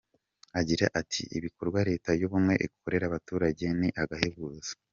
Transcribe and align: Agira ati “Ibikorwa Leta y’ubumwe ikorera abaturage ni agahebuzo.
Agira 0.59 0.85
ati 1.01 1.21
“Ibikorwa 1.37 1.79
Leta 1.89 2.11
y’ubumwe 2.19 2.53
ikorera 2.67 3.05
abaturage 3.07 3.65
ni 3.79 3.89
agahebuzo. 4.01 4.71